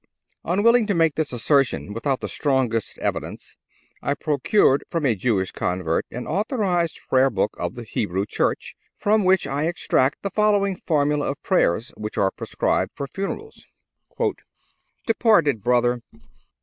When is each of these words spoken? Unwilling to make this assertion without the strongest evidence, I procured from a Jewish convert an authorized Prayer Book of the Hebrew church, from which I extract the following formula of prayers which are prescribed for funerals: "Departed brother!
Unwilling 0.43 0.87
to 0.87 0.95
make 0.95 1.13
this 1.13 1.31
assertion 1.31 1.93
without 1.93 2.21
the 2.21 2.27
strongest 2.27 2.97
evidence, 2.97 3.55
I 4.01 4.15
procured 4.15 4.83
from 4.87 5.05
a 5.05 5.13
Jewish 5.13 5.51
convert 5.51 6.07
an 6.09 6.25
authorized 6.25 6.99
Prayer 7.07 7.29
Book 7.29 7.53
of 7.59 7.75
the 7.75 7.83
Hebrew 7.83 8.25
church, 8.25 8.75
from 8.95 9.23
which 9.23 9.45
I 9.45 9.67
extract 9.67 10.23
the 10.23 10.31
following 10.31 10.75
formula 10.87 11.29
of 11.29 11.43
prayers 11.43 11.89
which 11.97 12.17
are 12.17 12.31
prescribed 12.31 12.93
for 12.95 13.05
funerals: 13.05 13.67
"Departed 15.05 15.61
brother! 15.61 16.01